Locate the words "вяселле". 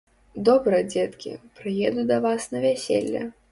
2.67-3.25